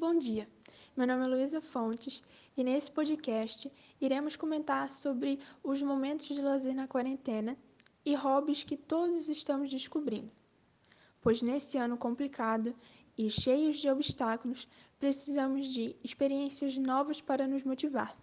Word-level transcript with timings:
Bom 0.00 0.18
dia, 0.18 0.48
meu 0.96 1.06
nome 1.06 1.26
é 1.26 1.28
Luísa 1.28 1.60
Fontes 1.60 2.22
e 2.56 2.64
nesse 2.64 2.90
podcast 2.90 3.70
iremos 4.00 4.34
comentar 4.34 4.88
sobre 4.88 5.38
os 5.62 5.82
momentos 5.82 6.26
de 6.28 6.40
lazer 6.40 6.74
na 6.74 6.88
quarentena 6.88 7.54
e 8.02 8.14
hobbies 8.14 8.64
que 8.64 8.78
todos 8.78 9.28
estamos 9.28 9.68
descobrindo. 9.68 10.30
Pois 11.20 11.42
nesse 11.42 11.76
ano 11.76 11.98
complicado 11.98 12.74
e 13.18 13.28
cheio 13.28 13.74
de 13.74 13.90
obstáculos, 13.90 14.66
precisamos 14.98 15.66
de 15.66 15.94
experiências 16.02 16.78
novas 16.78 17.20
para 17.20 17.46
nos 17.46 17.62
motivar. 17.62 18.16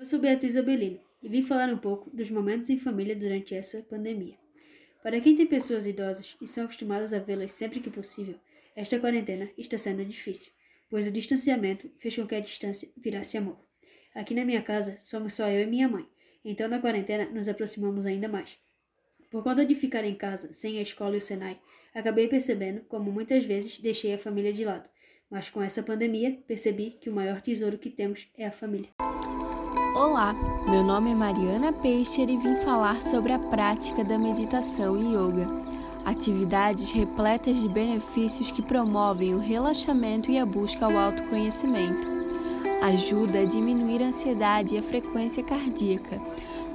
Eu 0.00 0.04
sou 0.04 0.18
Beatriz 0.18 0.56
Abelino 0.56 0.98
e 1.22 1.28
vim 1.28 1.42
falar 1.42 1.72
um 1.72 1.78
pouco 1.78 2.10
dos 2.10 2.28
momentos 2.28 2.68
em 2.70 2.76
família 2.76 3.14
durante 3.14 3.54
essa 3.54 3.84
pandemia. 3.84 4.36
Para 5.00 5.20
quem 5.20 5.36
tem 5.36 5.46
pessoas 5.46 5.86
idosas 5.86 6.36
e 6.40 6.46
são 6.48 6.64
acostumadas 6.64 7.14
a 7.14 7.20
vê-las 7.20 7.52
sempre 7.52 7.78
que 7.78 7.88
possível, 7.88 8.34
esta 8.74 8.98
quarentena 8.98 9.48
está 9.56 9.78
sendo 9.78 10.04
difícil, 10.04 10.50
pois 10.92 11.06
o 11.06 11.10
distanciamento 11.10 11.90
fez 11.96 12.14
com 12.14 12.26
que 12.26 12.34
a 12.34 12.40
distância 12.40 12.86
virasse 12.98 13.38
amor. 13.38 13.56
Aqui 14.14 14.34
na 14.34 14.44
minha 14.44 14.60
casa 14.60 14.98
somos 15.00 15.32
só 15.32 15.48
eu 15.48 15.62
e 15.62 15.66
minha 15.66 15.88
mãe, 15.88 16.06
então 16.44 16.68
na 16.68 16.78
quarentena 16.78 17.24
nos 17.30 17.48
aproximamos 17.48 18.04
ainda 18.04 18.28
mais. 18.28 18.58
Por 19.30 19.42
conta 19.42 19.64
de 19.64 19.74
ficar 19.74 20.04
em 20.04 20.14
casa, 20.14 20.52
sem 20.52 20.78
a 20.78 20.82
escola 20.82 21.14
e 21.14 21.16
o 21.16 21.20
Senai, 21.22 21.58
acabei 21.94 22.28
percebendo 22.28 22.82
como 22.82 23.10
muitas 23.10 23.42
vezes 23.42 23.78
deixei 23.78 24.12
a 24.12 24.18
família 24.18 24.52
de 24.52 24.66
lado, 24.66 24.86
mas 25.30 25.48
com 25.48 25.62
essa 25.62 25.82
pandemia 25.82 26.38
percebi 26.46 26.90
que 26.90 27.08
o 27.08 27.14
maior 27.14 27.40
tesouro 27.40 27.78
que 27.78 27.88
temos 27.88 28.28
é 28.36 28.44
a 28.44 28.52
família. 28.52 28.90
Olá, 29.96 30.34
meu 30.70 30.84
nome 30.84 31.12
é 31.12 31.14
Mariana 31.14 31.72
Peixer 31.72 32.28
e 32.28 32.36
vim 32.36 32.56
falar 32.56 33.00
sobre 33.00 33.32
a 33.32 33.38
prática 33.38 34.04
da 34.04 34.18
meditação 34.18 34.98
e 34.98 35.14
yoga. 35.14 35.71
Atividades 36.04 36.90
repletas 36.90 37.60
de 37.60 37.68
benefícios 37.68 38.50
que 38.50 38.60
promovem 38.60 39.34
o 39.34 39.38
relaxamento 39.38 40.30
e 40.30 40.38
a 40.38 40.44
busca 40.44 40.86
ao 40.86 40.96
autoconhecimento. 40.96 42.08
Ajuda 42.80 43.40
a 43.40 43.44
diminuir 43.44 44.02
a 44.02 44.06
ansiedade 44.06 44.74
e 44.74 44.78
a 44.78 44.82
frequência 44.82 45.44
cardíaca. 45.44 46.20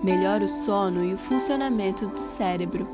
Melhora 0.01 0.45
o 0.45 0.47
sono 0.47 1.03
e 1.03 1.13
o 1.13 1.17
funcionamento 1.17 2.07
do 2.07 2.21
cérebro. 2.21 2.87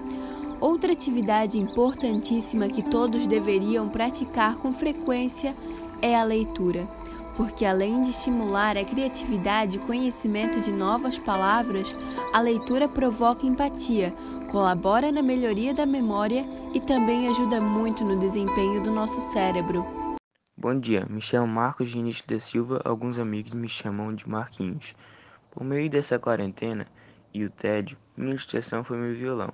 Outra 0.59 0.93
atividade 0.93 1.59
importantíssima 1.59 2.67
que 2.67 2.81
todos 2.81 3.27
deveriam 3.27 3.89
praticar 3.89 4.55
com 4.55 4.73
frequência 4.73 5.55
é 6.01 6.15
a 6.15 6.23
leitura 6.23 6.87
porque 7.35 7.65
além 7.65 8.01
de 8.01 8.09
estimular 8.09 8.77
a 8.77 8.85
criatividade 8.85 9.77
e 9.77 9.79
conhecimento 9.79 10.61
de 10.61 10.71
novas 10.71 11.17
palavras, 11.17 11.95
a 12.31 12.39
leitura 12.39 12.87
provoca 12.87 13.45
empatia, 13.45 14.13
colabora 14.51 15.11
na 15.11 15.21
melhoria 15.21 15.73
da 15.73 15.85
memória 15.85 16.45
e 16.73 16.79
também 16.79 17.27
ajuda 17.27 17.59
muito 17.59 18.03
no 18.03 18.17
desempenho 18.17 18.83
do 18.83 18.91
nosso 18.91 19.19
cérebro. 19.31 19.85
Bom 20.55 20.79
dia, 20.79 21.05
me 21.09 21.21
chamo 21.21 21.47
Marcos 21.47 21.91
Vinícius 21.91 22.27
da 22.27 22.39
Silva, 22.39 22.81
alguns 22.85 23.17
amigos 23.17 23.51
me 23.53 23.67
chamam 23.67 24.13
de 24.13 24.29
Marquinhos. 24.29 24.93
Por 25.51 25.63
meio 25.63 25.89
dessa 25.89 26.17
quarentena 26.19 26.85
e 27.33 27.43
o 27.43 27.49
tédio, 27.49 27.97
minha 28.15 28.35
distração 28.35 28.83
foi 28.83 28.97
meu 28.97 29.15
violão, 29.15 29.49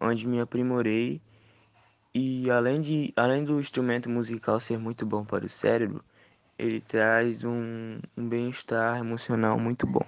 onde 0.00 0.26
me 0.26 0.40
aprimorei 0.40 1.20
e 2.14 2.50
além, 2.50 2.80
de, 2.80 3.12
além 3.14 3.44
do 3.44 3.60
instrumento 3.60 4.08
musical 4.08 4.58
ser 4.58 4.78
muito 4.78 5.04
bom 5.04 5.24
para 5.24 5.44
o 5.44 5.50
cérebro, 5.50 6.02
ele 6.58 6.80
traz 6.80 7.44
um, 7.44 8.00
um 8.16 8.28
bem-estar 8.28 8.98
emocional 8.98 9.58
muito 9.58 9.86
bom 9.86 10.06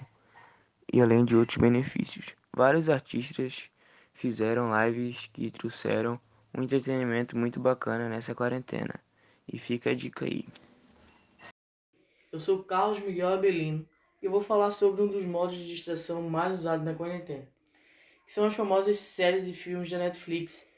e 0.92 1.00
além 1.00 1.24
de 1.24 1.36
outros 1.36 1.58
benefícios. 1.58 2.34
Vários 2.54 2.88
artistas 2.88 3.70
fizeram 4.14 4.70
lives 4.84 5.26
que 5.26 5.50
trouxeram 5.50 6.18
um 6.54 6.62
entretenimento 6.62 7.36
muito 7.36 7.60
bacana 7.60 8.08
nessa 8.08 8.34
quarentena. 8.34 8.94
E 9.46 9.58
fica 9.58 9.90
a 9.90 9.94
dica 9.94 10.24
aí. 10.24 10.46
Eu 12.32 12.40
sou 12.40 12.62
Carlos 12.64 13.00
Miguel 13.00 13.28
Abelino 13.28 13.86
e 14.22 14.28
vou 14.28 14.40
falar 14.40 14.70
sobre 14.70 15.02
um 15.02 15.08
dos 15.08 15.24
modos 15.24 15.56
de 15.56 15.66
distração 15.66 16.28
mais 16.28 16.58
usados 16.60 16.84
na 16.84 16.94
quarentena, 16.94 17.48
que 18.26 18.32
são 18.32 18.46
as 18.46 18.54
famosas 18.54 18.98
séries 18.98 19.46
e 19.48 19.52
filmes 19.52 19.90
da 19.90 19.98
Netflix, 19.98 20.68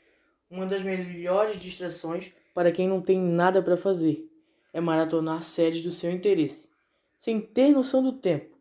uma 0.48 0.66
das 0.66 0.82
melhores 0.82 1.58
distrações 1.58 2.32
para 2.54 2.70
quem 2.70 2.88
não 2.88 3.00
tem 3.00 3.18
nada 3.18 3.62
para 3.62 3.76
fazer 3.76 4.29
é 4.72 4.80
maratonar 4.80 5.42
séries 5.42 5.82
do 5.82 5.90
seu 5.90 6.10
interesse, 6.10 6.70
sem 7.16 7.40
ter 7.40 7.70
noção 7.70 8.02
do 8.02 8.12
tempo, 8.12 8.56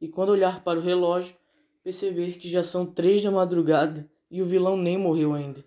e 0.00 0.08
quando 0.08 0.30
olhar 0.30 0.64
para 0.64 0.78
o 0.78 0.82
relógio, 0.82 1.36
perceber 1.82 2.38
que 2.38 2.48
já 2.48 2.62
são 2.62 2.86
três 2.86 3.22
da 3.22 3.30
madrugada 3.30 4.10
e 4.30 4.40
o 4.40 4.46
vilão 4.46 4.76
nem 4.76 4.96
morreu 4.96 5.34
ainda. 5.34 5.64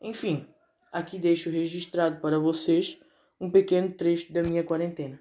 Enfim, 0.00 0.46
aqui 0.92 1.18
deixo 1.18 1.50
registrado 1.50 2.20
para 2.20 2.38
vocês 2.38 3.00
um 3.40 3.50
pequeno 3.50 3.92
trecho 3.92 4.32
da 4.32 4.42
minha 4.42 4.64
quarentena. 4.64 5.20